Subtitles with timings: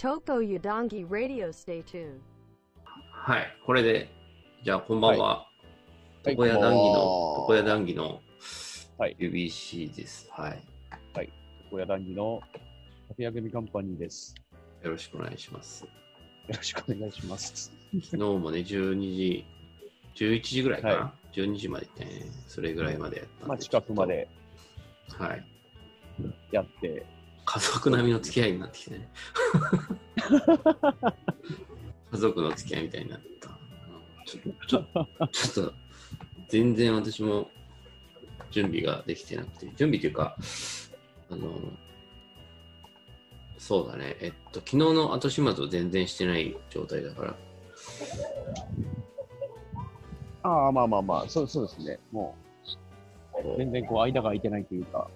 [0.00, 2.20] Toko Yudongi Radio Stay tuned.
[3.12, 4.08] はい、これで、
[4.64, 5.26] じゃあこんばんは。
[5.26, 5.46] は
[6.24, 8.22] い床屋談義の、床屋談義の
[8.96, 10.26] はい UBC です。
[10.30, 10.62] はい。
[11.70, 12.40] 小屋談義の
[13.08, 14.34] 竹谷組カンパニーです。
[14.82, 15.84] よろしくお願いします。
[15.84, 15.90] よ
[16.48, 17.70] ろしくお願いします。
[17.92, 18.64] 昨日もね、12
[18.98, 19.44] 時、
[20.14, 22.10] 11時ぐらいかな、は ?12 時まで行ってね、
[22.48, 23.46] それぐらいまでやったんで。
[23.48, 24.28] まあ、近くまで。
[25.18, 25.44] はい。
[26.52, 27.04] やって、
[27.44, 29.08] 家族並みの付き合いになってきてね。
[32.12, 33.50] 家族の付き合いみたいになった。
[34.26, 34.84] ちょちょ
[35.32, 35.72] ちょっと、
[36.48, 37.50] 全然私も
[38.50, 40.36] 準備ができてなくて、準備というか、
[41.30, 41.60] あの、
[43.58, 47.36] そうだね、えっと、昨日の後始末を全然してない状態だから、
[50.42, 51.98] ああ、まあまあまあ、そうそうですね。
[52.10, 52.34] も
[53.44, 55.08] う、全然こう、間が空いてないというか、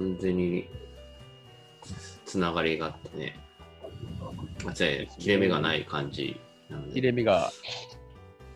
[0.00, 0.66] 完全に
[2.24, 3.38] つながりがあってね、
[4.66, 6.94] あじゃあ切れ目がない感じなので。
[6.94, 7.52] 切れ目が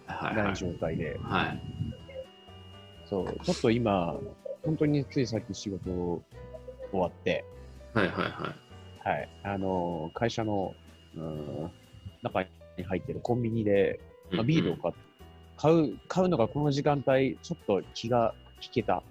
[0.06, 1.62] はいはないい状態で、はい。
[3.06, 4.16] そう、ちょっと今、
[4.64, 6.22] 本当についさっき仕事
[6.90, 7.44] 終わって、
[7.92, 8.54] はいはいは
[9.04, 9.08] い。
[9.08, 10.74] はい、あの、会社の、
[11.16, 11.70] うん、
[12.22, 12.48] 中に
[12.84, 14.00] 入ってるコンビニで、
[14.32, 14.94] まあ、ビールを買っ
[15.56, 19.02] 買う、買うのがこの時間帯、ちょっと気が引けた。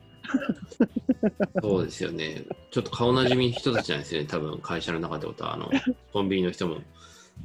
[1.62, 2.44] そうですよね。
[2.72, 4.28] ちょっと顔なじみ人たちなんですよね。
[4.28, 5.70] 多分会社の中でことは、あの、
[6.12, 6.78] コンビニの人も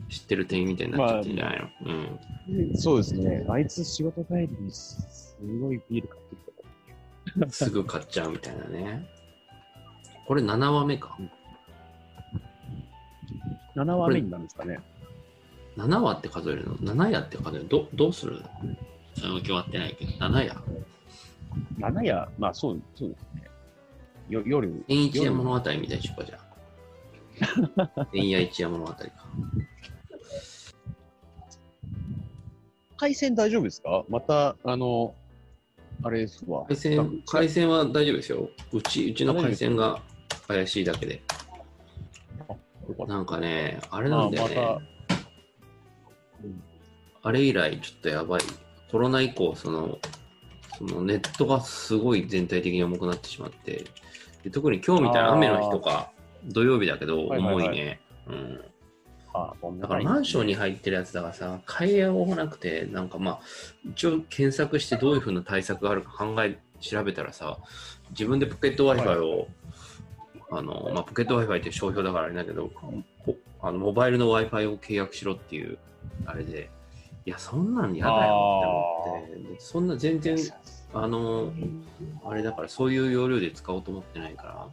[0.08, 2.76] 知ってる店員みたいになっちゃってんじゃないの、うん。
[2.76, 3.44] そうですね。
[3.48, 5.06] あいつ仕事帰りにす
[5.60, 9.06] ごいビール買ってきたかすぐ買っちゃうみたいなね。
[10.26, 11.16] これ7話目か。
[13.74, 13.84] ら。
[13.84, 14.80] 7話目になるんですかね。
[15.76, 17.68] 7話って数えるの ?7 夜って数えるの？
[17.68, 18.42] どどうする？
[19.14, 20.56] それも決まってないけど、7夜
[21.78, 23.42] 7夜、まあそうそうですね。
[24.28, 26.38] よ夜、天一夜物語みたいにしようか、じゃ
[27.96, 28.06] あ。
[28.12, 29.04] 天夜一夜物語か。
[32.96, 34.04] 回線大丈夫ですか？
[34.08, 35.14] また、あの、
[36.02, 36.64] あれですわ。
[36.66, 38.48] 回線、回線は大丈夫ですよ。
[38.72, 40.00] うち、うちの回線が
[40.46, 41.22] 怪しいだけで。
[43.06, 44.56] なんかね、あれなんだよね。
[44.56, 44.72] まあま
[46.44, 46.62] うん
[47.22, 48.40] あれ以来ちょっとやばい。
[48.90, 49.98] コロナ以降、その、
[50.78, 53.84] そのネットがすごい全体的に重くなってしまって、
[54.44, 56.10] で特に今日みたいな雨の日とか、
[56.44, 57.64] 土曜日だけどはいはいはい。
[57.64, 58.00] 重いね。
[58.28, 58.60] うん。
[59.80, 63.40] だからマンションに入ってるやつだからさ、買いようがなくて、なんかまあ、
[63.90, 67.58] 一応検索してどういうふうな対策があるか考え、調べたらさ、
[68.10, 69.48] 自分でポケット Wi-Fi を、
[70.50, 72.70] あの、まあ、ポケット Wi-Fi って商標だからあれだけど、
[73.24, 75.78] ポあのモバイルの Wi-Fi を契約しろっていう、
[76.26, 76.70] あれで、
[77.28, 80.38] いや、そんなん嫌だよって思って、でそんな全然、
[80.94, 81.52] あの、
[82.24, 84.66] あれだからそういう容量で使おうと思ってないから、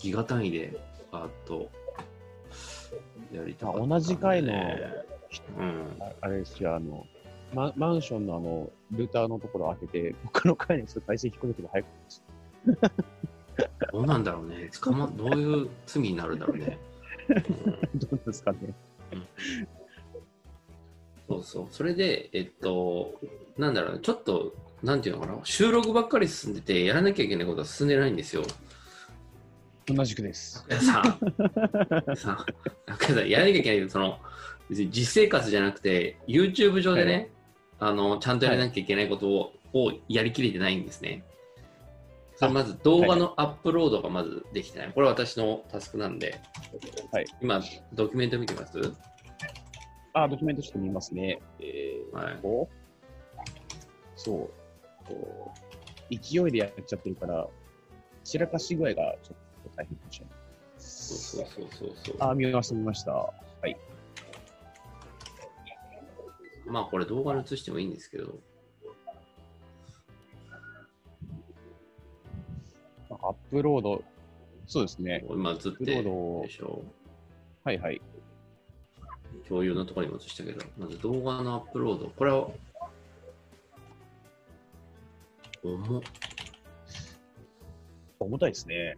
[0.00, 0.76] ギガ単位で
[1.12, 1.70] バーッと
[3.32, 5.96] やりたかったね、同じ回のうん。
[6.00, 7.06] ああれですよ、あの、
[7.54, 11.86] ママンションのあの、ルーターのところを開けて、他の階にする回線引っ込めても早く
[13.92, 14.70] どうなんだろうね。
[14.82, 16.80] 捕ま、どういう罪になるんだろうね。
[17.28, 17.32] う
[17.96, 18.74] んどうですかね。
[21.28, 21.66] そうそう。
[21.70, 23.20] それで、えっと、
[23.58, 24.00] なんだろうね。
[24.02, 25.38] ちょっと、なんていうのかな。
[25.44, 28.42] 収録ばっかり進んでて、やらなきゃいけないことは進んでないんですよ。
[29.86, 30.64] 同じくです。
[30.80, 31.20] さ、ん
[32.12, 34.18] かさ、やらなきゃいけないけど、その、
[34.68, 37.30] 別に実生活じゃなくて、YouTube 上でね、
[37.78, 41.24] あの、ちゃんとやらなきゃいけないことを,、をやりきれてないんですね。
[42.36, 44.92] それまず動画のアップロードがまずできてない。
[44.94, 46.38] これ私のタスクなんで、
[47.10, 47.62] はい今、
[47.94, 48.78] ドキュメント見てます？
[50.18, 51.38] あ、ドキュメントちょっと見ますね。
[51.60, 52.86] えー、はいこう
[54.16, 54.50] そう。
[55.06, 55.52] こ
[56.10, 57.46] う勢いでやっちゃってるから、
[58.24, 60.34] 散らかし具合がちょっと大変かもしれない。
[60.78, 62.16] そうそうそうそうそう。
[62.20, 63.12] あ、見ました、見ました。
[63.12, 63.32] は
[63.64, 63.76] い。
[66.64, 68.38] まあこれ動画に映してもいいんですけど、
[73.10, 74.02] アップロード、
[74.66, 75.26] そうですね。
[75.28, 76.82] 今映ってアップローるでしょ。
[77.64, 78.00] はいはい。
[79.48, 82.10] 共有のところにも映したけど、まず動画のアップロード。
[82.16, 82.48] これは、
[85.62, 86.02] 重っ
[88.18, 88.96] 重たいですね。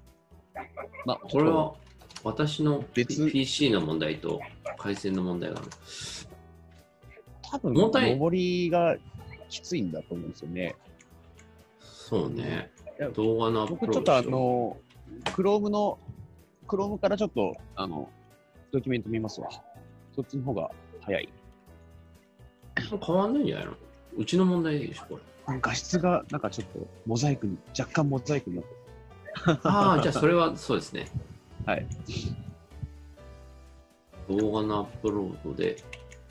[1.04, 1.74] まあ、これは
[2.24, 4.40] 私の PC の問題と
[4.76, 5.66] 回線の問題がある。
[7.42, 8.96] 多分、重たい上りが
[9.48, 10.76] きついんだと思うんですよね。
[11.80, 12.70] そうね。
[13.14, 14.76] 動画のアップロード僕ちょっとあの、
[15.24, 15.98] Chrome の、
[16.66, 18.08] Chrome からちょっと、あの、
[18.72, 19.48] ドキュメント見ますわ。
[20.18, 20.68] そっちの方が
[21.02, 21.28] 早い。
[22.92, 23.72] う変わんないんじゃないの？
[24.16, 25.60] うちの問題でしょ、これ。
[25.60, 31.06] 画質がなんかちょっとモザイクに、若干モザイクになってああ、じゃあそれはそうですね。
[31.66, 31.86] はい。
[34.28, 35.76] 動画のアップロードで、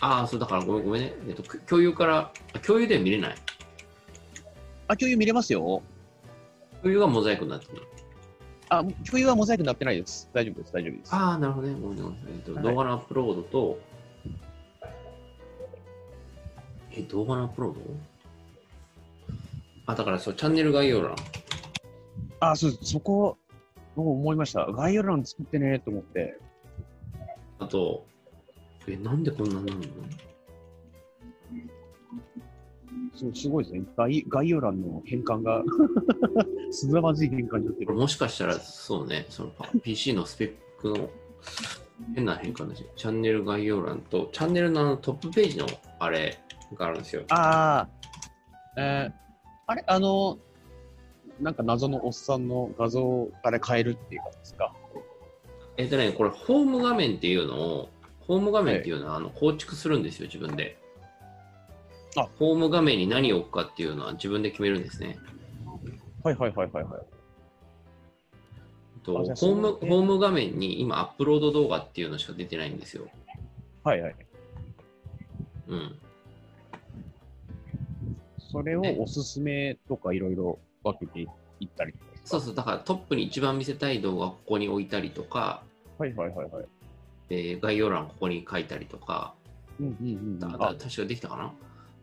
[0.01, 1.13] ああ、そうだからごめんごめんね。
[1.29, 3.35] えっと、く共有から、あ共有では見れない。
[4.89, 5.81] あ、共有見れますよ。
[6.81, 7.83] 共有がモザイクになってる。
[8.69, 10.29] あ、共有はモザイクになってないです。
[10.33, 11.15] 大丈夫です、大丈夫です。
[11.15, 11.75] ああ、なるほどね。
[11.81, 12.13] ごめんなさい。
[12.35, 13.79] えっと、はい動画のアップロードと、
[16.91, 17.79] え、動画のアップロード？
[19.85, 21.15] あ、だからそう、チャンネル概要欄。
[22.39, 23.37] あ、そう、そこ、
[23.95, 24.65] もう思いました。
[24.65, 26.37] 概要欄作ってねと思って。
[27.59, 28.05] あと、
[28.87, 29.85] え、なんでこんなになるの？
[33.15, 33.83] そうすごいですね。
[33.97, 35.63] 概概要欄の変換が、
[36.71, 37.93] すざまじい変換になってる。
[37.93, 41.09] もしかしたら、そうね、そのパ PC のスペックの
[42.15, 45.67] 変な変換だし、チャンネル概要欄と、チャンネルのあのトップページの
[45.99, 46.37] あれ
[46.75, 47.23] があるんですよ。
[47.29, 47.87] あ
[48.75, 49.13] あ、えー、
[49.67, 49.83] あれ？
[49.87, 50.37] あの、
[51.39, 54.73] なんか謎のおっさんの画像から変えるっていうかですか？
[55.77, 57.89] えっとね、これ、ホーム画面っていうのを、
[58.21, 60.77] ホーム画面っていうのは、あの構築するんですよ、自分で。
[62.15, 65.17] あホーム画面に何を置くかっていうのは自分で決めるんですね。
[66.23, 67.01] はいはいはいはいはい。
[69.03, 73.07] とホームのホーム画面に今、アップロード動画っていうのしか出てないんですよ。
[73.83, 74.15] はいはい。
[75.67, 75.99] うん。
[78.51, 81.21] それをおすすめとかいろいろ分けて
[81.59, 81.93] いったり
[82.23, 85.61] そうそう、だからトップに一番見せたい動画をここに置いたりとか、
[85.97, 86.65] はいはいはいはい。
[87.29, 89.33] えー概要欄ここに書いたりとか、
[89.79, 91.53] うんうんうんだ確かできたかな？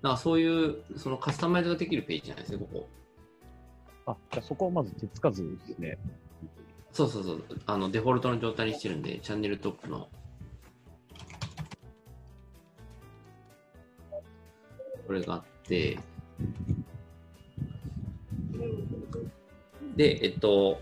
[0.02, 2.88] なんかそういうそのカスタマイズができるページなんですね、ここ。
[4.06, 5.98] あ、じゃあそこをまず手つかずですね。
[6.92, 7.44] そうそうそう。
[7.66, 10.08] あのデフォルトの状態にしてるんで、チャンネルトップの。
[15.06, 15.98] これがあって、
[19.96, 20.80] で、えっと、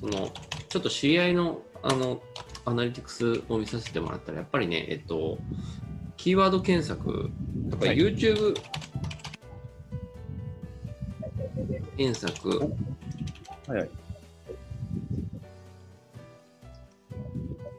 [0.00, 0.30] その、
[0.68, 2.22] ちょっと知り合いの、あの、
[2.64, 5.38] アナリティクスを見させてもらったら、やっぱりね、えっと、
[6.16, 7.30] キーワード検索
[7.70, 7.98] とか、はい
[11.96, 12.66] YouTube 検索、は
[13.76, 13.90] いはい。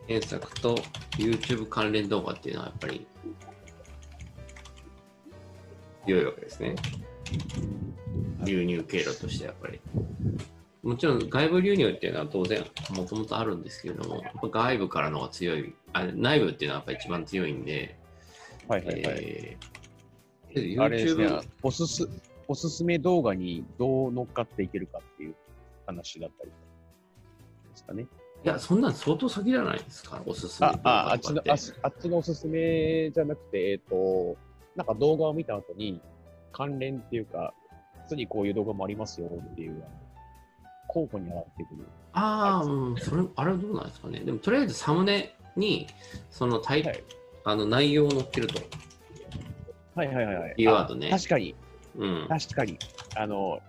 [0.07, 0.75] 検索と
[1.17, 3.07] YouTube 関連動画っていうのはやっぱり
[6.05, 6.75] 良いわけですね。
[8.43, 9.79] 流入経路としてやっぱり。
[10.83, 17.97] もちろん外部流入っていうのは当然もともとあるんですけれども、やっぱ外部からのが強い、あ内部っていうのはやっぱり一番強いんで、
[18.67, 19.03] はいはいはい。
[19.03, 19.75] えー
[20.79, 22.07] あれですね YouTube、おすす、
[22.47, 25.35] おすすめ動画にどう乗っかっていけるかっていう
[25.85, 26.55] 話だったりで
[27.75, 28.07] すかね。
[28.43, 31.51] いや、そんなん相当先じゃないですか、おすすめ動、ああ、あっちのあ
[31.83, 34.37] あっちのおすすめじゃなくて、えっ、と、
[34.75, 35.99] なんか動画を見た後に、
[36.51, 37.53] 関連っていうか、
[38.03, 39.83] 普通にこういう動画もありますよっていう、
[40.87, 41.87] 候補に上がってくる。
[42.13, 44.19] ああ、うん、それ、あれはどうなんですかね？
[44.19, 45.87] でも、とりあえずサムネに、
[46.29, 47.03] そのタイ、はい
[47.47, 48.59] あの内容を載っけると。
[49.93, 50.53] はいはいはいはい。
[50.57, 51.55] キーワードねあ確かに、
[51.97, 52.27] うん。
[52.27, 52.79] 確かに。
[53.15, 53.59] あの、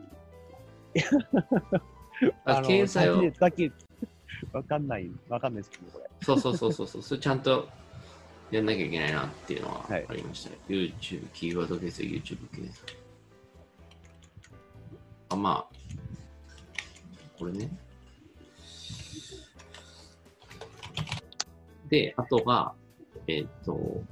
[2.44, 3.70] あの掲載をだけ、
[4.52, 6.04] わかんない、わかんないですけど、これ。
[6.22, 7.68] そうそうそうそうそう、それちゃんと
[8.50, 10.58] やんなきゃいけないなっていうのははいありましたね。
[10.68, 12.92] YouTube、キーワード検索、YouTube 検索。
[15.30, 15.76] あ、まあ、
[17.38, 17.68] これね。
[21.88, 22.72] で、あとが、
[23.26, 24.02] えっ、と、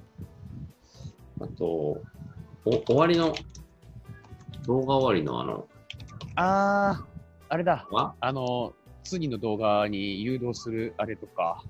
[1.40, 2.00] あと、
[2.64, 3.34] お終わりの、
[4.66, 5.68] 動画終わりのあの、
[6.36, 7.04] あー、
[7.48, 7.86] あれだ。
[7.90, 8.14] は？
[8.20, 11.62] あの、次の動画に誘導するあれとか。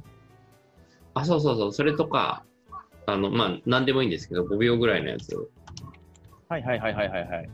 [1.14, 2.44] あ、そうそうそう、それとか、
[3.06, 5.36] あの、まあ、なんでもいいんですけど、5秒ぐらいのやつ
[6.48, 7.50] はいはいはいはいはいはい。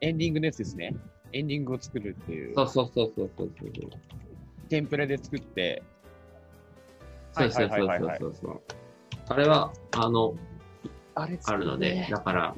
[0.00, 0.94] エンディングのやつですね。
[1.32, 2.54] エンディングを作るっていう。
[2.54, 4.68] そうそうそうそうそうそう。
[4.68, 5.82] テンプレで作って。
[7.32, 8.62] そうそうそうそうそう。
[9.28, 10.34] あれは、あの、
[11.14, 12.54] あれあるので、だから、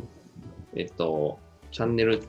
[0.74, 1.38] えっと、
[1.76, 2.26] チャンネル、チ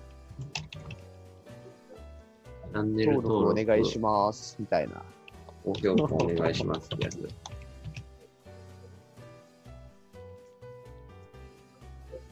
[2.73, 4.57] ャンネル登登録録お願いします。
[4.59, 5.01] みたいな。
[5.63, 7.29] ご評価お願いしますってやつ。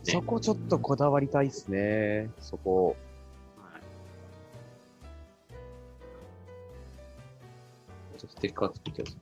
[0.04, 2.30] そこちょっとこだわりたいっすね。
[2.38, 2.98] そこ。
[8.18, 9.14] ちょっとステッカー作ってやつ。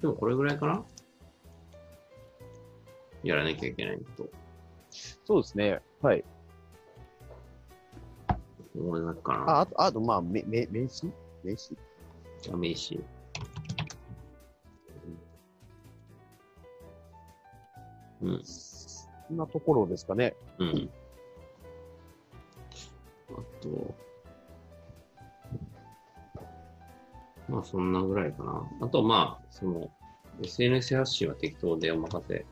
[0.00, 0.84] でもこれぐらいかな？
[3.24, 4.28] やらなきゃいけないと
[5.24, 5.80] そうですね。
[6.02, 6.22] はい。
[8.76, 9.44] 思いますかな。
[9.50, 11.12] あ、あと、あとまあ、め、め、名刺？
[11.44, 11.76] 名刺？
[12.52, 13.00] あ名刺。
[18.22, 18.40] うん。
[18.44, 20.34] そんなところですかね。
[20.58, 20.90] うん。
[23.30, 23.94] あと、
[27.48, 28.68] まあそんなぐらいかな。
[28.82, 29.90] あとまあ、その、
[30.42, 32.44] SNS 発信は適当でお任せ。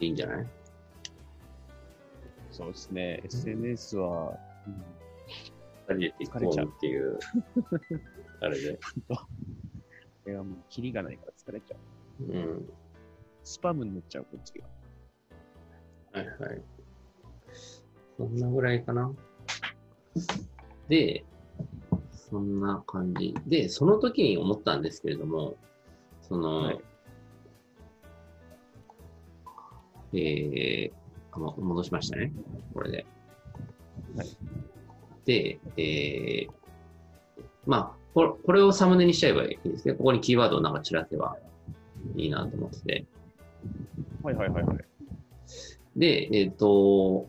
[0.00, 0.46] いいんじゃない？
[2.54, 3.20] そうですね。
[3.24, 4.38] SNS は、
[5.88, 6.08] うん、二
[6.38, 7.18] 人でっていう、
[8.40, 8.78] あれで。
[9.08, 9.26] こ
[10.26, 11.76] れはもう、キリがないから疲れちゃ
[12.20, 12.22] う。
[12.22, 12.68] うん。
[13.42, 14.66] スパムになっちゃう、こっちが。
[16.12, 16.62] はいはい。
[18.16, 19.12] そんなぐらいかな。
[20.88, 21.24] で、
[22.12, 23.34] そんな感じ。
[23.48, 25.56] で、その時に思ったんですけれども、
[26.22, 26.80] その、はい
[30.16, 31.03] えー
[31.34, 32.32] あも戻しましたね。
[32.72, 33.06] これで。
[34.16, 34.28] はい
[35.24, 36.64] で、えー
[37.66, 39.94] まあこれ、これをサムネにしちゃえばいいですね。
[39.94, 41.36] ここにキーワードをなんか散らせば
[42.14, 43.06] いいなと思ってて。
[44.22, 44.78] はいはいはいはい。
[45.96, 47.26] で、えっ、と、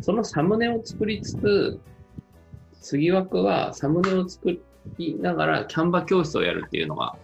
[0.00, 1.80] そのサムネを作りつつ、
[2.80, 4.60] 次枠はサムネを作
[4.98, 7.16] りながらキャンバ教室をやるっていうのが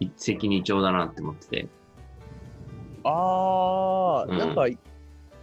[0.00, 1.68] 一石二鳥だなって思ってて。
[3.04, 4.78] あー、うんなんか、言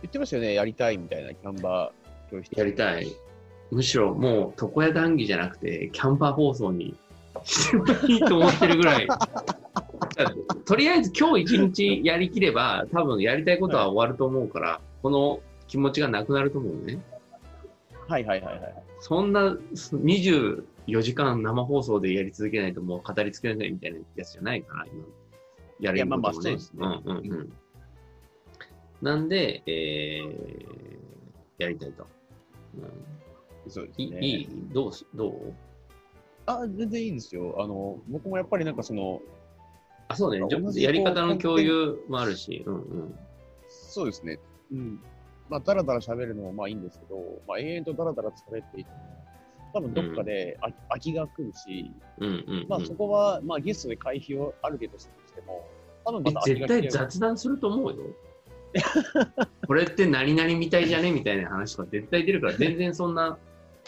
[0.08, 0.54] ってましたよね。
[0.54, 2.52] やりたいみたいな、キャンバー教室。
[2.58, 3.08] やりたい。
[3.72, 6.96] むしろもう床屋談義じゃなくて、キャンパー放送に
[7.44, 9.08] してもいいと思ってるぐらい。
[10.66, 17.00] とりあえず今日一日やりきれば、多分やりたいことは終わると思うから、この気持ちがなくなると思うね。
[18.08, 18.76] はいはいはいはい。
[19.00, 20.64] そんな24
[21.02, 25.06] 時間生放送でやり続けないともう語り尽けないみたいなやつじゃないから、今。
[25.80, 26.56] やまあまあことも
[27.22, 27.48] ね。
[29.02, 32.06] なんで、えー、やりたいと。
[32.76, 34.20] うん、いそうですね。
[34.20, 35.54] いいどうすどう？
[36.46, 37.56] あ、全然いいですよ。
[37.60, 39.22] あの、僕もやっぱりなんかその、
[40.10, 40.42] あ、そうね。
[40.82, 42.64] やり方の共有もあるし。
[42.66, 43.16] うんうん。
[43.68, 44.40] そうですね。
[44.72, 45.00] うん。
[45.48, 48.98] まあ、だらだら喋るのもまあいいんですけど、まあ、永遠とだらだら喋っていても、
[49.74, 50.60] 多分どっかで
[50.90, 52.66] 飽きが来るし、うん。
[52.68, 54.98] まあそこは、まあゲストで回避をある程度
[55.30, 55.68] しても、
[56.06, 56.90] 多分絶対。
[56.90, 58.04] 雑談すると思うよ。
[59.68, 63.38] これって何々みたいじゃねみたいな話とか絶対出るから、全然そんな、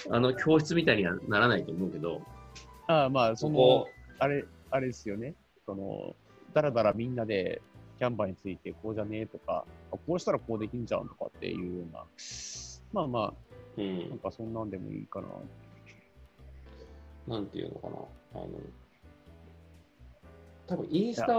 [0.10, 2.22] あの、教室みたいにはならないと思うけど、
[2.88, 3.86] ああまあ、その
[4.20, 5.36] あれ、あれですよね。
[5.66, 6.16] その、
[6.54, 7.62] だらだらみんなで
[8.00, 12.04] キャンバーについてこうじゃねえとか、あこうしたらこうできんじゃんとかっていうような、
[12.92, 13.34] まあま
[13.78, 15.28] うあ、なんん、かそんなんでもいいかな。
[17.28, 17.96] なんていうのかな。
[18.34, 18.50] あの、
[20.72, 21.34] 多分インスタ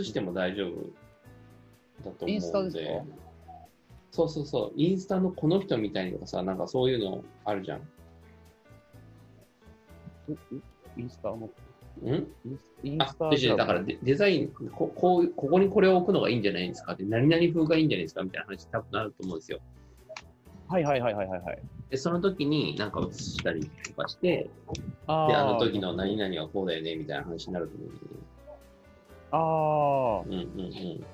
[0.00, 2.32] 映しても大丈夫だと思うんで。
[2.32, 3.02] インスタで
[4.12, 4.72] そうそうそう。
[4.76, 7.80] インスタのこの人みたいにとかさ、なんかそういうのあるじゃん。
[10.96, 11.50] インスタの、ん？
[12.84, 16.92] インスタ、違う違うだからデデザインここう、ここにこれを置くのがいいんじゃないですか？
[16.92, 18.22] って、何々風がいいんじゃないですか？
[18.22, 19.58] みたいな話多分なると思うんですよ。
[20.68, 21.58] はいはいはいはいはいはい。
[21.90, 24.48] で、その時になんか映したりとかして、
[25.06, 28.35] あで、あのー時の何々はこうだよねみたいな話になると思うんだけど。
[29.32, 31.04] あうんうん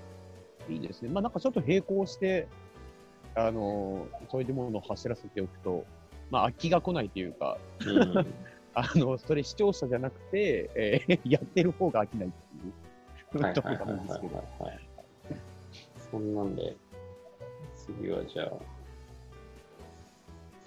[0.69, 1.11] あ、いいですね。
[1.11, 2.47] まあなんかちょっと並行して、
[3.35, 5.85] あのーそういうものを走らせておくと、
[6.31, 7.99] まあ飽きが来ないというか、うん。
[8.19, 8.27] うん
[8.75, 14.45] あの、それ視聴者じゃなくて、えー やってる方が飽きないっていうはいとこなんですけど。
[16.11, 16.75] そんなんで、
[17.75, 18.59] 次はじゃあ、行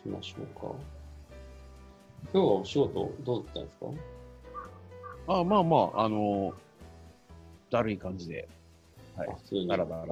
[0.04, 0.76] きましょうか。
[2.32, 3.88] 今日はお仕事どうだったんですか？
[5.40, 6.54] あまあまあ、あのー
[7.70, 8.48] だるい感じで。
[9.16, 9.36] はいあ。
[9.36, 9.68] 普通に。
[9.68, 10.08] だらだらは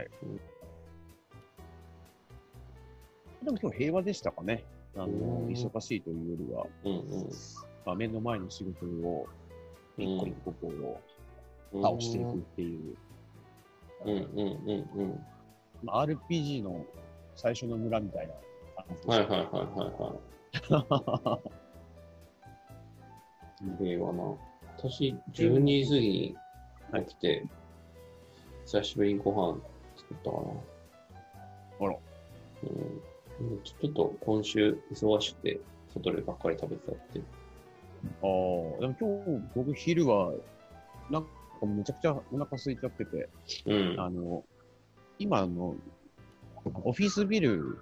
[0.00, 0.08] い。
[0.22, 0.40] うん
[3.44, 4.62] でも今日平和でしたかね。
[4.94, 6.94] あのうん忙しいというよりは、うんう
[7.24, 7.28] ん。
[7.84, 9.26] まあ、目の前の仕事を
[9.98, 10.66] 一個一個こう、
[11.76, 12.94] うん倒していくっていう、
[14.04, 14.26] うんうんうん
[15.00, 15.18] うん。
[15.82, 16.84] まあ、RPG の
[17.34, 18.34] 最初の村みたいな
[18.76, 19.44] 感じではいはいはいは
[21.00, 21.40] いはい。
[23.84, 24.36] 平和な。
[24.82, 26.36] 私、12時過ぎに
[27.06, 27.46] 起きて、
[28.64, 29.60] 久しぶりにご飯
[29.96, 30.42] 作ったかな。
[31.86, 31.96] あら。
[32.64, 33.62] うん。
[33.62, 35.60] ちょっと今週忙しくて、
[35.94, 37.24] 外でばっかり食べてたっていう。
[38.04, 38.26] あ
[38.78, 40.32] あ、でも今日僕昼は、
[41.10, 41.28] なんか
[41.64, 43.28] めちゃくちゃお腹空いちゃってて、
[43.66, 44.00] うん。
[44.00, 44.44] あの、
[45.20, 45.76] 今あの、
[46.82, 47.78] オフィスビル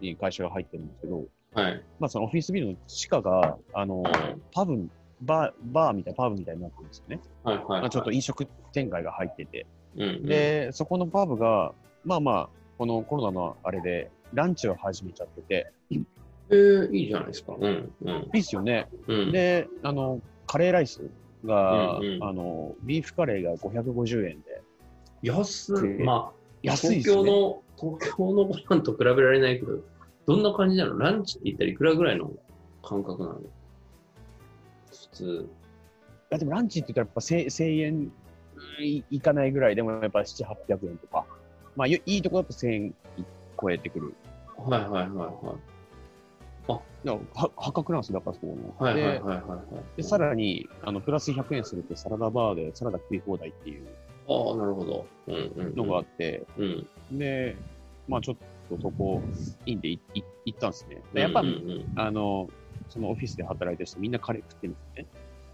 [0.00, 1.84] に会社が入ってるんですけど、はい。
[2.00, 4.02] まあそのオフィスビルの地下が、あの、
[4.52, 4.88] パブ、
[5.22, 7.20] バー、バーみたいな、パブみたいになってるんですよね。
[7.44, 7.80] はいはい、はい。
[7.82, 9.66] まあちょっと飲食店街が入ってて。
[9.96, 11.72] うんうん、で、そこのパブが、
[12.04, 12.48] まあまあ、
[12.78, 15.72] このコロナのあれで、ランチを始めちゃってて、
[16.50, 17.54] えー、いいじゃないですか。
[17.58, 17.92] うん。
[18.02, 18.30] うん。
[18.34, 18.88] いいっすよね。
[19.06, 19.32] うん。
[19.32, 21.02] で、あの、カレーライス
[21.44, 24.62] が、うんうんあの、ビーフカレーが550円で、
[25.22, 25.98] 安い。
[25.98, 29.78] でまあ、安いっすね東京の、東京のご飯と比べられないけど、
[30.26, 30.98] どんな感じなの？
[30.98, 32.30] ランチって言ったらいくらぐらいの
[32.82, 33.34] 感覚なの？
[33.34, 33.48] 普
[35.12, 35.24] 通。
[35.24, 35.48] い
[36.30, 37.94] やでもランチって言ったらやっぱ 1000, 1000円
[38.78, 41.24] うんいいかないぐらいでもやっぱ7、800円とか。
[41.76, 42.94] まあよいいとこだと1000円
[43.60, 44.14] 超えてくる。
[44.56, 45.10] はいはいはい
[45.46, 45.72] はい。
[47.04, 48.86] いやは破格なんですよ、だからそこの。
[48.86, 49.96] はいはいはいではいはい。
[49.96, 53.88] で、さらに、あの、プラス100円するとサラダバーでサラダ食い放題っていう
[54.28, 55.06] ああ、なるほど。
[55.26, 55.74] うんうん、うん。
[55.74, 56.86] のがあって、うん。
[57.18, 57.56] で、
[58.06, 58.36] まあちょっ
[58.68, 59.22] とそこ、
[59.66, 61.02] いいんでいい行ったんですね。
[61.12, 62.48] でやっぱ、うんうんうんあの、
[62.92, 65.06] そのオフィスで働いてる人みんなカレー食ってるんですね。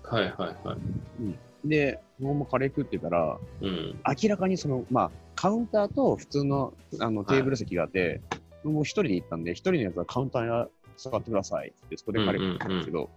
[0.02, 1.68] はいはいはい。
[1.68, 4.00] で、僕もカレー食ってたら、うん。
[4.23, 8.21] 明らかにその、まあ、カウンターと普通のあのテーブル席があって、
[8.64, 13.11] もう一人で行ったんで、一人のやつはカウンターに座ってくださいって、そこでカレー食ってたんですけど、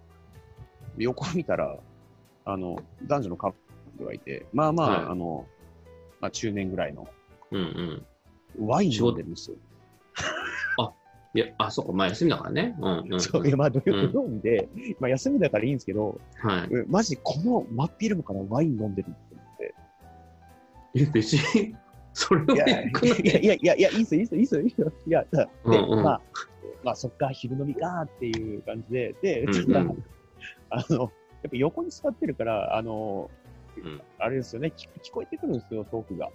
[0.98, 1.76] 横見たら、
[2.46, 3.58] あの、男女のカップ
[4.00, 5.48] ルがいて、まあまあ、はいあの、
[6.20, 7.08] まあ中年ぐらいの
[7.52, 8.06] うん
[8.60, 8.68] うん。
[8.68, 9.58] ワイン飲んでるんですよ。
[11.34, 12.76] いや、あ、そこ、まあ休みだからね。
[12.80, 13.22] うんうん。
[13.22, 14.68] そう、いや、まあ土曜日で、
[15.00, 16.68] まあ休みだからいいんですけど、はい。
[16.68, 19.76] うんマジこの真っ昼間からワイン飲んでるって思って。
[20.96, 21.76] え、別に、
[22.14, 24.92] それいや、はいくないやいやいやいや、いいっすよ、いいっすよ、いいっすよいいっすよ。
[25.08, 26.22] いや、だで、うんうんまあ、
[26.84, 29.86] まあ、そっか、昼飲みかっていう感じで、で、うんうんただ
[30.72, 31.10] あの、やっ
[31.44, 33.30] ぱ横に座ってるから、あの、
[33.78, 36.30] うんあれですよね聞、聞こえてくるんですよ、トークが。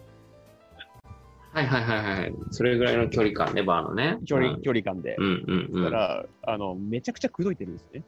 [1.53, 2.35] はいはいはいはい。
[2.50, 4.19] それぐらいの距離感ね、バーのね。
[4.26, 5.17] 距離、うん距離感で。
[5.19, 5.85] うんうんうん。
[5.85, 8.03] だから、あの、めちゃくちゃ口説いてるんですね。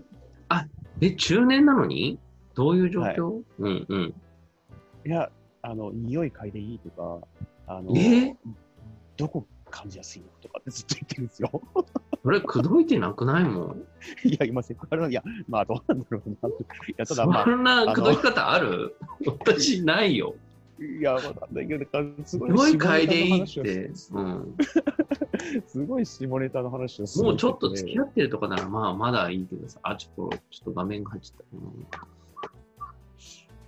[1.00, 2.18] え、中年なのに？
[2.54, 4.14] どういう状況、うんうん。
[5.06, 5.30] いや、
[5.62, 7.26] あの、匂い嗅いでいいとか、
[7.68, 8.34] あの、え？
[9.16, 11.62] どこ感じやすいのとかってずっと言ってるんですよ。
[12.24, 13.84] それ、口説いてなくないもん。
[14.24, 16.48] いや、今、セクハラ、いや、まあ、どうなんだろうな。
[16.48, 16.52] い
[16.96, 18.96] や、ただまあ、そんな口説き方ある？
[19.26, 20.34] 私ないよ。
[20.80, 21.86] いや、わかんないけど、
[22.24, 23.46] すごいすごいでいいって。
[23.46, 24.56] しうん。
[25.66, 31.56] すごい下ネタの話をすもうちょっとて付き合ってるとかならまあまだいいけどさ、あ、ちょっと、ちょっと画面が入っちゃった。
[31.56, 31.86] うん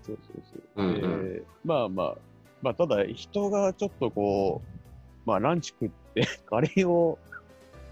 [0.03, 0.83] そうそうそう。
[0.83, 2.16] うんうんでまあまあ、
[2.62, 4.81] まあ、ただ、人がちょっとこう、
[5.27, 7.18] まあ、ランチ食って、カレーを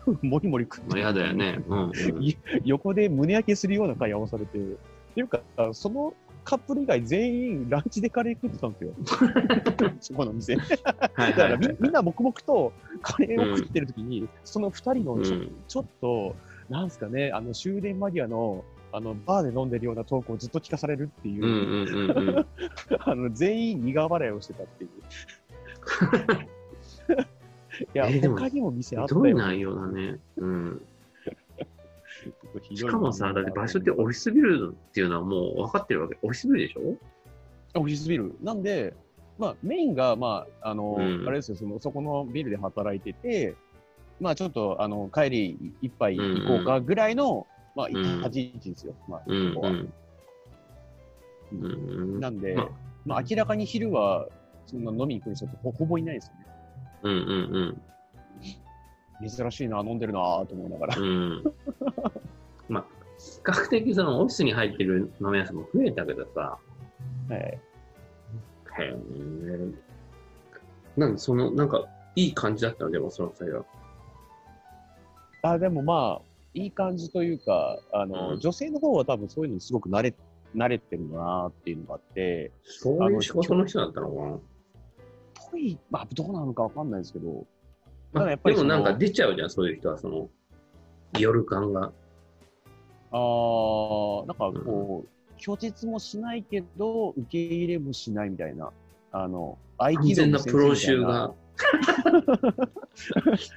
[0.23, 1.63] もりもり食って、まあ嫌だよね。
[1.69, 2.23] うん、うん。
[2.23, 4.63] い 横で胸焼けするような会話をされて、っ
[5.15, 6.15] ていうか、その
[6.49, 8.95] カップル以外全員ランチでカレー食ってたんですよ。
[10.01, 10.57] そこの店。
[10.57, 10.63] だ
[11.13, 11.59] はいから。
[11.59, 16.35] みみんな黙々とカレーを食ってる時に、その二人のちょ,、うんちょっと、
[16.71, 22.47] なんすかね、あの終電間際のあのバーで飲んでるようなトークをずっと聞かされるっていう、うんうんうんうん。
[23.01, 24.91] あの全員苦笑いをしてたっていう。
[27.85, 29.37] いや、えー他にも店あったひどいよ。
[29.37, 30.19] 内容だね。
[30.39, 30.81] うん。
[32.61, 36.19] ひどいしかもさ、だって場所ってオフィスビルっていうのはもう分かってるわけ。
[36.23, 36.97] オフィスビルでしょ？
[37.79, 38.35] オフィスビル。
[38.43, 38.95] なんで、
[39.39, 43.55] まあ、メインが、まあ、あの、うんあれですよ、その、そこのビルで働いてて、
[44.21, 48.95] まあ、ちょっと、あの、帰り一杯行こうかぐらいの、まあ、ん立ち位置ですよ。
[49.09, 49.93] まあ、うんここはうん。
[51.53, 51.57] う
[52.17, 52.69] んなんで、ま
[53.05, 54.27] まあ、明らかに昼は、
[54.67, 56.47] そんな飲みに来る人ってほほぼいないですよね。
[57.05, 57.17] うんう
[57.61, 57.83] ん
[59.21, 60.97] 珍しいな、飲んでるなと思いながら。
[60.97, 61.43] うん。
[62.69, 62.75] うん。
[62.75, 62.87] まあ、
[63.19, 66.59] 比較的そのオフィスに入ってる飲み屋さんも増えたけどさ、
[67.29, 67.39] はい。
[67.39, 67.61] へ
[68.81, 68.99] え。
[70.97, 71.85] なんでその、なんか、
[72.17, 72.91] いい感じだったの？
[72.91, 73.65] でもその際は。
[75.43, 76.23] あ、でもまあ、
[76.55, 80.15] いい感じというか、あの、うん女性の方は多分そういうのにすごく慣れ、
[80.57, 84.39] 慣れてるなっていうのがあって、そういう仕事の人だったのかな？
[85.51, 87.47] ぽい、まあ、どうなのかわかんないですけど、
[88.13, 90.29] たまあだやっぱりそのでもなんか出ちゃうじゃん、そういう人は、その、
[91.19, 91.93] 夜感が。
[93.11, 98.71] あー、なんかこう、拒絶もしないけど、受け入れもしないみたいな、
[99.13, 101.33] あの、合完全なプロ集が。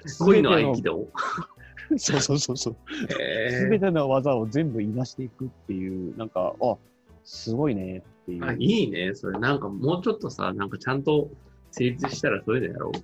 [0.06, 1.08] すごいの合気道。
[1.98, 2.76] そうそうそうそう。
[3.20, 6.78] へすべての技を全部いなしていくっていう、なんか、あ、
[7.24, 8.58] すごいねっていーあう。
[8.58, 9.14] いいね。
[9.14, 11.30] それなんかもうちょっとさ、なんかちゃんと
[11.72, 12.98] 成立したらそういうのやろう。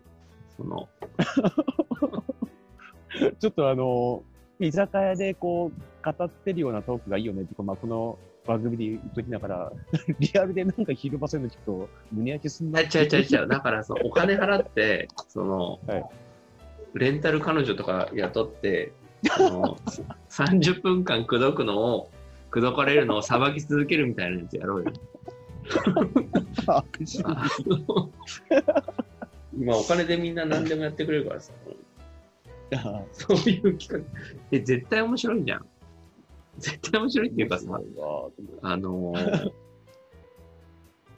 [0.55, 0.87] その、
[3.39, 4.23] ちょっとあの、
[4.59, 9.71] 居酒屋でこう、語ってるようなトークがいいよねって、まあ、この番組で言っときながら、
[10.19, 13.47] リアルでなんか昼場そういうの聞くと、胸焼けすんなあちゃうちゃうちゃう。
[13.47, 16.05] だからそのお金払って、その、はい
[16.93, 18.91] レンタル彼女とか雇って、
[19.29, 19.77] あの
[20.29, 22.09] 30分間口説くのを、
[22.49, 24.93] 口説かれるのをさばき続けるみたいなやつやろうよ。
[29.57, 31.51] 今お金でみんな何でもやってくれるからさ、
[32.75, 34.21] あそういう企画。
[34.51, 35.65] え、絶対面白いじゃん。
[36.57, 37.79] 絶対面白いっていうかさ、
[38.61, 39.51] あのー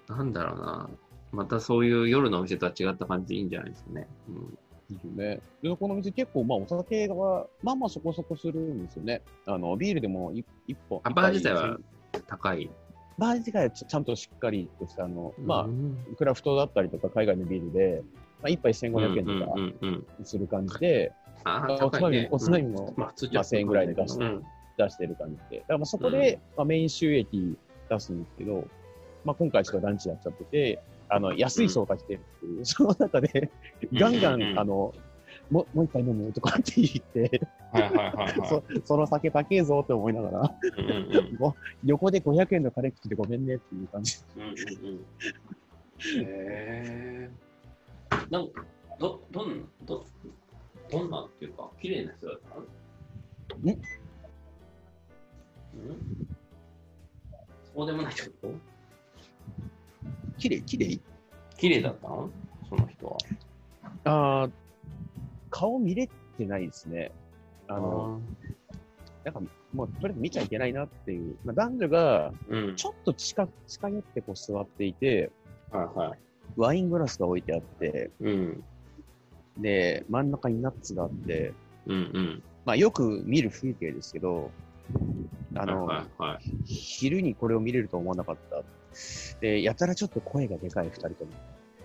[0.09, 0.89] なんだろうな。
[1.31, 4.07] またそういう夜のお店とは違った感じでいいんじゃないですかね。
[4.27, 5.39] うん、ですよね。
[5.61, 7.15] で、この店結構、まあ、お酒が、
[7.61, 9.21] まあまあそこそこするんですよね。
[9.45, 11.01] あの、ビールでも一一本。
[11.03, 11.77] あバー自体は
[12.25, 12.69] 高い。
[13.19, 18.03] バー自体はちちゃんとしっかりとした、あの、まうんあ、クラフトだったりとか、海外のビールで、
[18.41, 21.11] まあ、一杯1500円とかする感じで、
[21.81, 24.43] おつまみ、おつまみもまあ1000円ぐらいで出してうん
[24.79, 25.59] 出してる感じで。
[25.59, 27.57] だからまあそこで、まあ、メイン収益
[27.89, 28.67] 出すんですけど、
[29.25, 33.51] まあ今回ちょっとランチやっちゃってて、あの、安い層が来てるっていう、その中で、
[33.93, 34.93] ガンガン、あの、
[35.49, 38.47] ももう一杯飲むとかって言って、はいはいはいはい。
[38.47, 41.09] そその酒高えぞって思いながら、うん
[41.85, 44.17] 横で500円のカレー食ってごめんねっていう感じ。
[44.35, 44.99] うんうんうん。
[46.21, 47.29] へえ。
[48.29, 48.65] なんか、
[48.99, 50.05] ど、どん、ど、
[50.91, 53.69] どんなっていうか、綺麗な人だったん
[57.75, 58.53] そうでもないってこと
[60.37, 60.99] 綺麗綺麗
[61.57, 62.29] 綺麗だったの？
[62.69, 63.17] その人は。
[64.05, 64.49] ああ、
[65.49, 67.11] 顔見れてないですね。
[67.67, 68.21] あの、
[69.25, 69.41] なんか、
[69.73, 71.35] もうとりあえず見ちゃいけないなっていう。
[71.43, 72.75] まあ、男女がうん。
[72.75, 75.31] ちょっと近く近寄ってこう座っていて、
[75.71, 76.19] はいはい。
[76.55, 78.63] ワイングラスが置いてあって、うん。
[79.57, 81.53] で、真ん中にナッツがあって、
[81.85, 82.43] うんうん。
[82.65, 84.51] まあよく見る風景ですけど、
[85.55, 86.39] あの、はいはいはい。
[86.63, 88.63] 昼にこれを見れると思わなかった。
[89.39, 91.31] で、やたらちょっと声がでかい二人とも。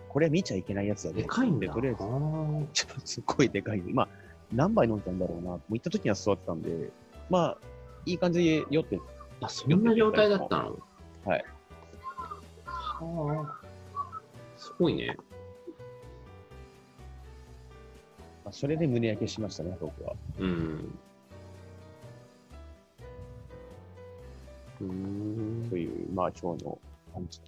[0.08, 1.22] これは見ちゃいけないやつだね。
[1.22, 1.66] でかいんだ。
[1.66, 3.80] でとりあえずちょっとすっごいでかい。
[3.92, 4.08] まあ、
[4.52, 5.50] 何杯飲んだんだろうな。
[5.50, 6.90] もう行った時には座ってたんで、
[7.30, 7.58] まあ、
[8.06, 9.00] いい感じで酔って、
[9.40, 10.78] あ、そんな状態だったの？
[11.24, 11.44] はい。
[12.64, 13.66] はあ。
[14.56, 15.16] すごいね。
[18.44, 20.14] まあ、それで胸焼けしましたね、僕は。
[20.38, 20.98] うん。
[25.70, 26.78] という、まあ今日の
[27.12, 27.40] 感じ。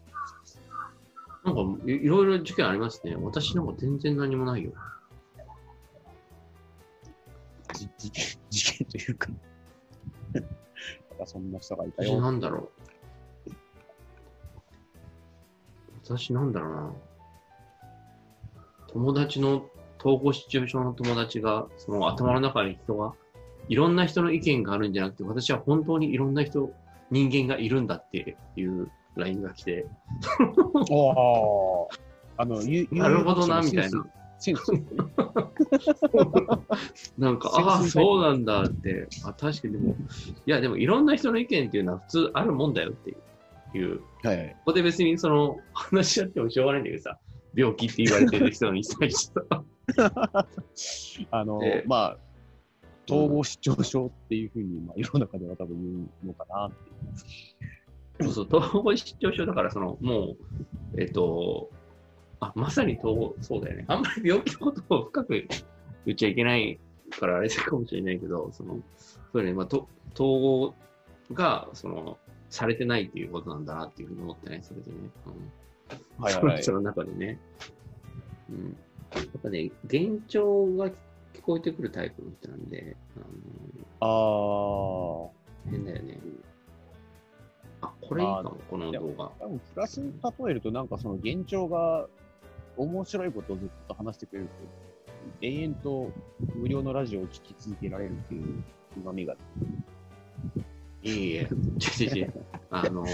[1.45, 3.17] なんかい、いろいろ事件ありますね。
[3.17, 4.73] 私なんか全然何もないよ。
[7.73, 9.29] じ事件、事件というか
[10.33, 10.45] なん
[11.19, 12.21] かそんな人がいた私よ。
[12.21, 12.87] なんだろう。
[16.05, 16.93] 私なんだろうな。
[18.89, 19.69] 友達の、
[19.99, 23.15] 統合失調症の友達が、その頭の中に人が、
[23.69, 26.73] いろんな人の意見があるんじゃなくて、私は本当にいろんな人、
[27.11, 29.87] 人間がいるんだっていう LINE が来て、
[30.91, 32.07] おー
[32.39, 34.07] あの、 ゆなるほどな、みたいな。。
[37.17, 39.09] なんか、ああ、そうなんだって。
[39.25, 39.97] あ、確かにでも、
[40.47, 43.11] いや、でもいろんな人の意見っていうのは普通あるもんだよって
[43.77, 44.03] いう。
[44.23, 44.49] はいはい。
[44.51, 47.19] ここで別にその、話し合ってもしょうがないんだけどさ、
[47.55, 49.65] 病気って言われてる人に対してさ、
[51.31, 52.19] あの、ええまあ、
[53.09, 58.33] 統合失調症っていうふうに、まあ、世の中では多分言うのかなっていう。
[58.33, 60.37] そうそう、統合失調症だから、その、も
[60.95, 61.71] う、えっと、
[62.41, 63.85] あ、まさに統合、そうだよね。
[63.89, 65.47] あんまり病気のことを深く
[66.07, 66.79] 言っちゃいけない
[67.19, 68.79] からあれかもしれないけど、その、
[69.33, 70.75] そうね、まあ、と統合
[71.33, 72.19] が、その、
[72.51, 74.97] されてないっていうことなんだなっていうふうに思ってね、それでね。
[75.27, 75.33] うん
[76.19, 77.39] はいその人の中でね。
[78.51, 78.77] うん。
[79.15, 80.93] やっぱね、幻聴が聞
[81.47, 82.97] こえてくるタイプの人なんで、
[84.01, 85.33] ああの
[85.71, 86.19] 変だよね。
[87.81, 89.27] あ、これいいかあも、この動画。
[89.27, 92.09] あ、多分プラスに例えると、なんかその幻聴が
[92.77, 94.53] 面白いことをずっと話してくれると、
[95.41, 96.11] 永遠と
[96.57, 98.65] 無料のラジオを聴き続けられるっていう
[98.97, 99.35] 旨味が。
[101.03, 102.33] いえいえ、違う違う。
[102.71, 103.05] あの、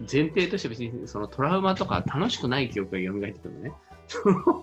[0.00, 3.72] 前提として別にそのトラウマとか楽しくない記憶が蘇ってくるのね。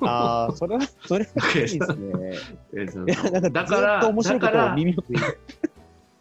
[0.04, 1.96] ああ、 それは、それはいいですね。
[2.74, 4.76] いや、なんかだからだから。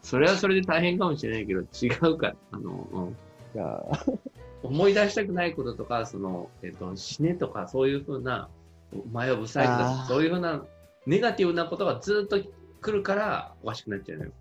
[0.03, 3.17] それはそれで大変かもしれないけど、違うから、あの、うん
[3.55, 3.81] いや
[4.65, 8.49] 思い出したくないこととか、その、えっ、と、死ねとか、そういうふうな、
[9.13, 10.65] 前をぶさいとあかー、そういうふうな、
[11.07, 12.39] ネガティブなことがずっと
[12.81, 14.33] 来るから、おかしくなっちゃうのよ。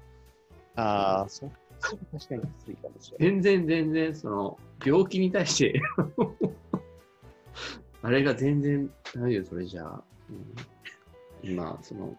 [0.76, 3.30] あー、そそれは確かにきついかもしれない。
[3.30, 5.82] 全然全然、その、病気に対して、
[8.03, 10.03] あれが全然ダメよ、それじゃあ。
[10.29, 10.53] うん
[11.43, 12.15] 今、その、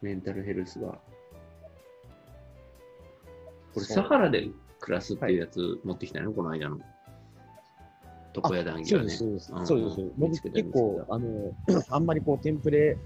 [0.00, 0.98] メンタルヘルスが。
[3.74, 4.48] これ、サハラで
[4.80, 6.78] 暮らすっていうやつ持ってきたの、この間の。
[8.34, 9.10] 床屋談義はね。
[9.10, 9.66] そうです、そうですうん。
[9.66, 10.00] そうです。
[10.00, 11.52] 見僕結構、あの、
[11.90, 12.96] あんまりこう、テンプレ、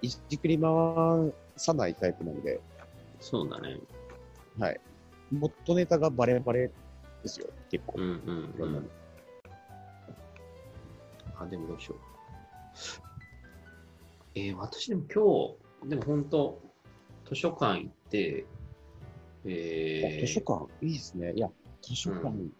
[0.00, 0.70] いじくり回
[1.56, 2.60] さないタイプなので、
[3.20, 3.78] そうだね。
[4.58, 4.80] はい。
[5.30, 6.72] 元ネタがバレバレ
[7.22, 8.00] ですよ、結構。
[8.00, 8.90] うんうんうんん。
[11.38, 11.98] あ、でもどうしよう。
[14.34, 16.60] えー、私でも今日、でも本当、
[17.28, 18.46] 図書館行って、
[19.44, 21.32] えー、図書館、いいですね。
[21.34, 21.50] いや、
[21.82, 22.50] 図書館、う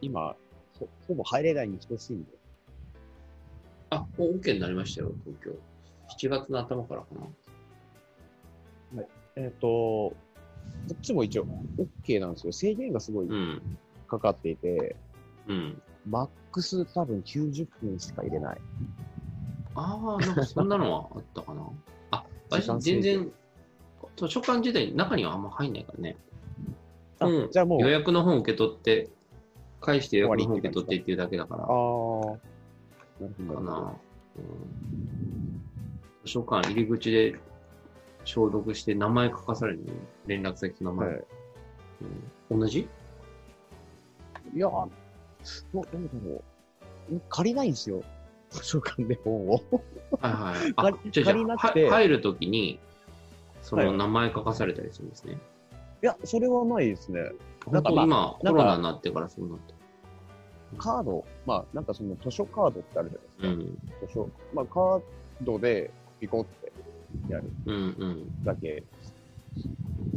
[0.00, 0.36] 今
[0.78, 2.30] ほ、ほぼ入れないに等しいんで。
[3.90, 5.50] あ、もう OK になりましたよ、東京。
[6.18, 7.26] 7月の頭からかな。
[9.36, 10.14] えっ、と、こ
[10.94, 11.46] っちも一応
[12.04, 12.52] OK なんですよ。
[12.52, 13.78] 制限がすごいうん。
[14.08, 14.96] かかっていて、
[15.48, 15.82] うん。
[16.08, 18.60] マックス多分90分しか入れない。
[19.74, 21.68] ああ、なんかそんなのはあったかな。
[22.12, 23.30] あ、私全然、
[24.16, 26.16] 図書館時代、中にはあんま入んないからね。
[27.18, 27.50] あうん。
[27.50, 29.10] じゃあもう、予約の本受け取って、
[29.82, 31.64] 返して予約の本受け取ってっていうだけだから。
[31.64, 31.84] ああ、なる
[33.36, 33.54] ほど。
[33.54, 33.92] かな、
[34.36, 35.62] うん。
[36.24, 37.38] 図書館入り口で
[38.24, 41.24] 消毒して名前書かされるのよ連絡先と名前、はい。
[42.50, 42.60] うん。
[42.60, 42.88] 同じ？
[44.54, 44.70] いや、
[45.72, 46.42] どうどうだろ
[47.12, 47.20] う。
[47.28, 48.02] 借りないんですよ。
[48.50, 49.60] 図書館で本を。
[50.20, 50.72] はいはい。
[50.76, 50.82] あ
[51.12, 52.78] 借、りなくて入るときに、
[53.62, 55.38] そのはい名前書かされたりするんですね。
[56.02, 57.20] いや、それはないですね。
[57.70, 59.74] なんかまあ今、コロナになってからそうなった。
[60.78, 63.72] カード、まあ、なんかその図書カードってあるじゃないですか。
[64.02, 64.08] うん。
[64.08, 65.02] 図書、まあ、カー
[65.42, 66.72] ドでピコって
[67.28, 68.44] やるうんうん。
[68.44, 68.82] だけ。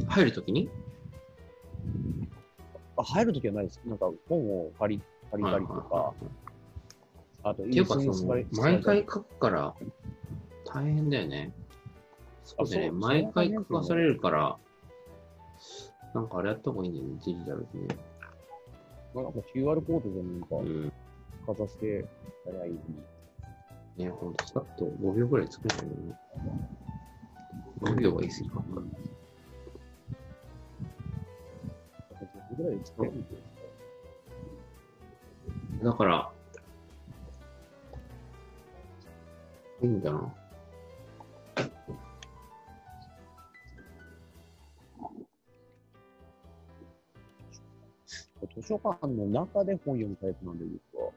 [0.07, 0.69] 入るときに？
[2.97, 3.79] あ、入るときはないです。
[3.85, 6.39] なんか本を借り、借りたりとかはいはい
[7.43, 9.73] は、あと、いってその毎回書くから
[10.65, 11.51] 大変だよね。
[12.43, 12.99] そうだよね。
[12.99, 14.57] 毎回書かされるから、
[16.13, 17.97] なんかあれやった方がいいんだよね、デジタルでね。
[19.15, 20.91] なんか QR コードでなんかうん。
[21.45, 22.05] かざして
[22.45, 22.79] やりゃいい。
[23.97, 26.15] ね、ほんと、さっと5秒ぐらい作れたんだよね。
[27.81, 28.63] 5秒は言い過ぎか。
[32.59, 33.48] ぐらいで作れるんですか
[35.83, 36.31] だから、
[39.81, 40.33] いいんだな。
[48.55, 51.13] 図書館の中で本読むタイプなんで僕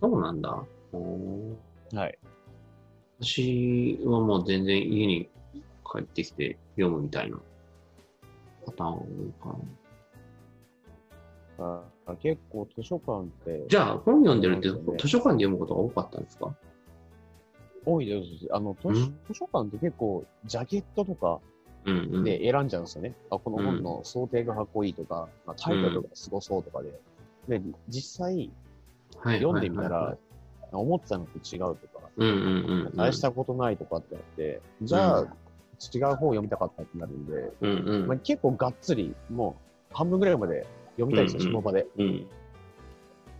[0.00, 0.50] そうなんだ。
[0.50, 0.66] は。
[1.94, 2.18] はい。
[3.20, 5.28] 私はもう全然家に
[5.84, 7.38] 帰ってきて読むみたいな
[8.64, 9.58] パターンが多いか
[11.58, 11.64] な。
[11.64, 11.82] あ
[12.16, 14.68] 結構図書館ってじゃあ、本読んでるって
[14.98, 16.54] 図書館で読むことが多かったんですか？
[17.84, 18.48] 多いです。
[18.52, 18.94] あの図書うん
[19.26, 21.40] 図書館って結構ジャケットとか
[21.84, 22.24] うんうん。
[22.24, 23.14] で選んじゃうんですよね。
[23.30, 27.00] あこの本の想定がかっこいいとか、まあ、タイトルがすごそうとかで。
[27.48, 28.50] で、実際
[29.16, 30.18] はい読んでみたはいはいはらい、
[30.72, 32.96] 思ってたのと違うとか、うんうんうんうん。
[32.96, 35.28] 大したことないとかってあって、じゃあ、うん
[35.94, 38.06] 違う本読みたかったってなるんで、うんうん。
[38.08, 39.54] まあ、結構がっつり、も
[39.92, 40.66] う半分ぐらいまで
[40.98, 41.86] 読みたいんですよ、うんうんその場で。
[41.96, 42.26] うん。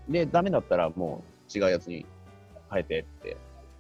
[0.09, 2.07] で、ダメだったらもう違うやつに
[2.71, 3.37] 変えてって。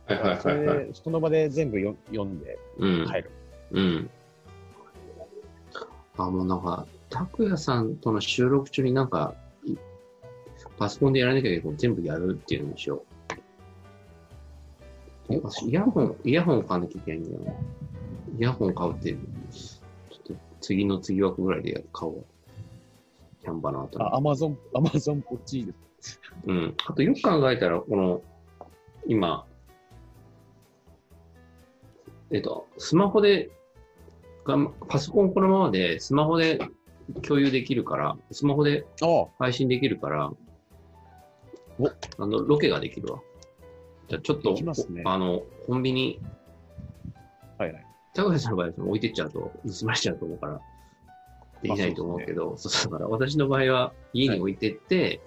[0.06, 3.06] はいはいそはいその場で全部よ読んでうん。
[3.06, 3.30] 帰る。
[3.72, 4.10] うん。
[6.16, 9.76] あ、もうなんか、拓也さんとの収録中になんか、い
[10.78, 13.02] パソコンでやらなきゃいけない全部やるっていうのにしよう。
[15.30, 17.52] え私イヤホン、イヤホン買わなきゃいけないんだよな。
[17.52, 17.54] イ
[18.40, 19.18] ヤホン買うって、ちょ
[20.18, 22.24] っと次の次枠ぐらいで買おう。
[23.48, 25.74] キャンバの後にあ、アマゾン、アマゾンポチール。
[26.46, 26.74] うん。
[26.86, 28.22] あとよく考えたら、この、
[29.06, 29.46] 今、
[32.30, 33.50] えっと、スマホで、
[34.44, 34.56] が
[34.88, 36.58] パソコンこのままで、スマホで
[37.26, 40.30] 共有できるから、スマホであ配信できるから、
[41.78, 41.86] お
[42.18, 43.20] あの、ロケができるわ。
[44.08, 44.52] じゃあちょっと、
[44.90, 46.20] ねあの、コンビニ、
[47.56, 47.86] はいはい。
[48.14, 50.60] 高橋さんの場合置いてっちゃうと、盗まれちゃうと思うから、
[51.62, 55.20] できないと思うけど、そうそうだから私の場合は家に置いてって、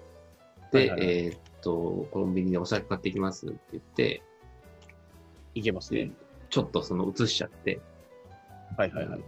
[0.72, 4.22] で、はいはいはいえーっと、コンビニでお酒買ってきますって言って、
[5.54, 6.10] いけますね。
[6.48, 7.80] ちょっとその移しちゃって、
[8.76, 9.20] はいはいはい。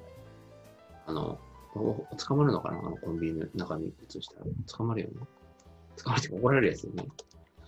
[1.07, 1.39] あの、
[1.75, 2.79] お捕まるのかな？
[2.79, 4.47] あのコンビニの中に移したら。
[4.67, 5.15] 捕まるよね。
[5.97, 7.07] 捕まるって怒られるやつよね。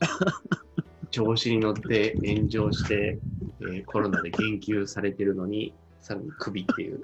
[1.11, 3.19] 調子に乗って炎上して、
[3.61, 7.01] えーコロナで言及されてるのに、さらに首っていう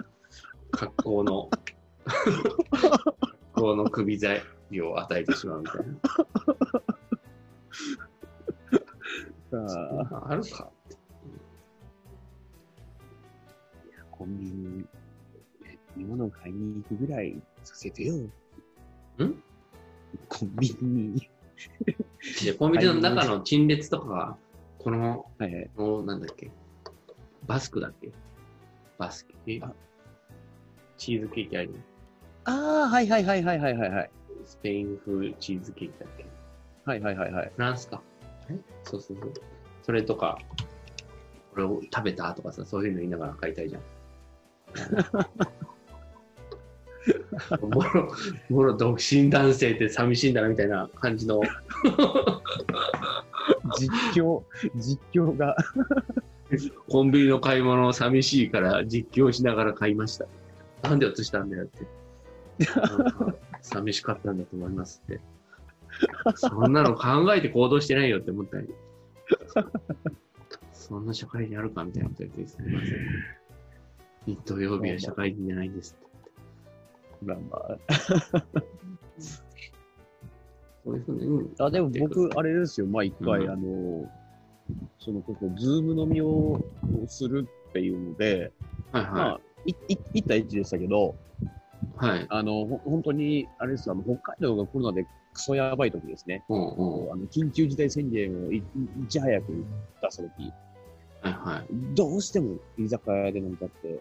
[0.70, 1.50] 格好の、
[3.54, 5.94] 格好の首材料を与えてしまうみたいな。
[9.54, 10.70] あああるか？
[14.10, 14.86] コンビニ、
[15.96, 18.14] 煮物買いに行くぐらいさせてよ。
[18.14, 18.30] ん？
[20.28, 21.30] コンビニに。
[22.44, 24.36] で、 コンビニの中の陳列とかが、
[24.78, 25.70] この、はいはい。
[25.76, 26.50] このなんだっけ、
[27.46, 28.10] バスクだっけ？
[28.98, 29.34] バスク？
[29.46, 29.60] え？
[29.62, 29.72] あ
[30.96, 31.74] チーズケーキある
[32.44, 34.10] ああ、はいはいはいはいはいはいはい。
[34.44, 36.26] スペイン風チーズケーキだっけ？
[36.84, 37.52] はいはいはいはい。
[37.54, 38.02] フランスか？
[38.50, 38.56] え？
[38.84, 39.32] そうそうそう。
[39.84, 40.38] それとか、
[41.52, 43.82] これを食べたとかさ、そういうの言いながら買いたいじゃん。
[47.60, 48.12] もろ、
[48.48, 51.40] もろ独身男性って寂しいんだなみたいな感じの、
[53.78, 54.42] 実況、
[54.76, 55.56] 実況が。
[56.88, 60.26] コンビニの買い物寂しいから実況しながら買いました。
[60.82, 61.86] なんで映したんだよって。
[63.60, 65.20] 寂しかったんだと思いますって。
[66.36, 68.68] そんなの考えて行動してないよって思ったり。
[70.72, 72.90] そんな社会人あるかみたいなこと言ってすみません。
[74.26, 76.12] 日土曜日は社会人じゃないんですって。
[77.24, 78.42] まあまあ。
[80.84, 84.10] そういうふうに、うんあ、でも僕、あれですよ、まあ一回、うんあの、
[84.98, 86.60] その、ここ、ズーム飲みを
[87.06, 88.52] するっていうので、
[88.90, 91.46] はいまあは、い、い、1対1でしたけど、い。
[91.96, 92.26] はい。
[92.28, 96.44] あの、ほ本当に、あれですあの、北海道がコロナでクソやばい時ですね。
[96.48, 97.12] うんうん。
[97.12, 99.64] あの緊急事態宣言をいいち早く
[100.02, 100.52] 出した時、
[101.22, 101.66] はいはい。
[101.94, 104.00] どうしても居酒屋で飲みたくて、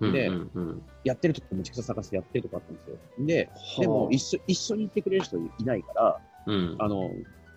[0.00, 2.96] うんでうんうん、やってるとこめちゃくちゃ探してやってるとこあったんですよ。
[3.20, 6.76] で、ではあも一緒、一緒に行ってくれる人いないから、うん。
[6.78, 7.10] あの、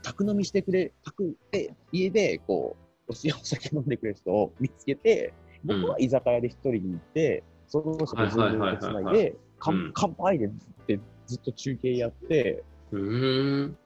[0.04, 2.78] 宅飲みしてくれ、宅で、家で、こ
[3.08, 5.34] う、お酒飲んでくれる人を見つけて、
[5.66, 10.50] 僕は居酒屋で一人に行って、その人とズームでつないで、かうんん乾杯でっ
[10.88, 13.78] てずっと中継やって、うーん。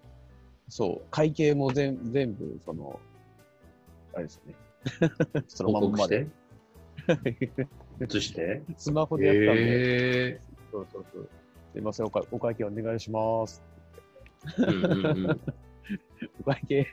[0.70, 3.00] そう、会計も全全部、その、
[4.14, 4.54] あれですね。
[5.48, 7.68] そのまんまでて？
[8.18, 8.64] 映して？
[8.78, 11.30] スマホでやったんで、へえそうそうそう。
[11.74, 13.62] すいません、お会お会計お願いします。
[14.46, 14.68] ー。
[14.68, 15.42] うんうんうん。
[16.40, 16.88] お会計、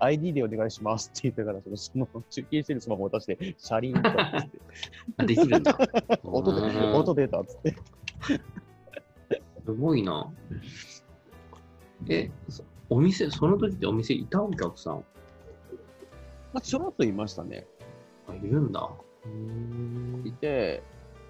[0.00, 4.58] ID でお願いしますって言ってから、その、その中継してるスマホを渡して、車輪とかって、
[5.18, 5.78] あ、できるんだ。
[6.24, 7.76] 音で、うん音出たっつって。
[9.64, 10.30] すごいな。
[12.08, 15.04] え、そお店、その時ってお店いたお客さん？
[16.52, 17.66] まあ、ちょろっといましたね。
[18.28, 18.90] あ、いるんだ。
[20.24, 20.82] いて、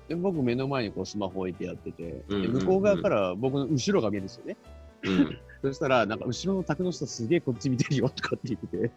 [0.09, 4.57] で僕目の前にこうスマホ置いてやってて、でうんうんうん向こう側から僕の後ろが見えるんですよね。
[5.05, 5.39] うん。
[5.63, 8.91] そしたら、なんか後ろの宅の人すげえこっち見てるよとかって言ってて、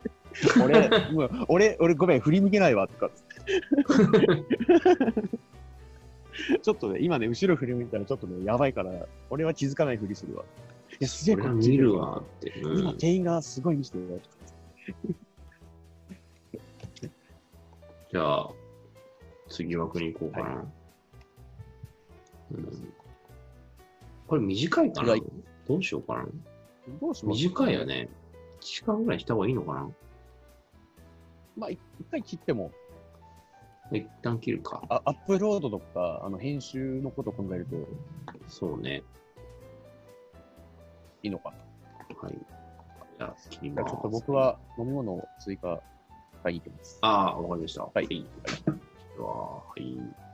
[0.64, 3.16] 俺、もう俺、俺ごめん、振り向けないわとかって。
[6.62, 10.44] ちょっとね、今ね、後ろ振り向いたらちょっとね、やばいから、俺は気づかないふりするわ。
[10.92, 12.50] いや、すげえそれはこっち見るわって。
[12.62, 14.36] うん今、店員がすごい見せてるよとか。
[18.12, 18.50] じゃあ、
[19.50, 20.46] 次枠に行こうかな。
[20.56, 20.66] は
[22.52, 22.94] うん、
[24.28, 25.12] これ短いかな？
[25.12, 25.24] はい
[25.68, 26.26] どうしようかな？
[27.02, 27.42] どうします？
[27.44, 27.86] 短いよ。
[27.86, 28.08] ね。
[28.60, 29.90] 1時間ぐらいした方がいいのかな？
[31.58, 31.80] まあ、一
[32.12, 32.72] 回切っても、
[33.92, 34.82] 一旦切るか。
[34.90, 37.76] あアップロードとか、あの、編集のことを考えると
[38.48, 39.04] そうね。
[41.24, 41.58] いいのかな。
[42.22, 42.34] はい。
[43.18, 43.92] じゃあ、切ります。
[43.92, 45.80] ちょっと僕は飲み物を追加
[46.44, 47.00] 買いに行きます。
[47.02, 47.84] ああ、わかりました。
[47.84, 50.25] はいでは、はい。